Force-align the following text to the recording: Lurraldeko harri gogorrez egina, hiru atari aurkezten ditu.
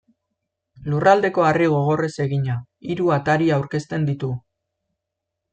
Lurraldeko 0.93 1.45
harri 1.49 1.67
gogorrez 1.75 2.09
egina, 2.27 2.57
hiru 2.95 3.13
atari 3.19 3.53
aurkezten 3.59 4.09
ditu. 4.11 4.35